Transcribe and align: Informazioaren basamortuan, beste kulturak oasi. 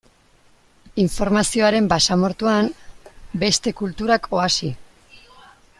Informazioaren 1.03 1.89
basamortuan, 1.91 2.71
beste 3.45 3.75
kulturak 3.83 4.31
oasi. 4.39 4.73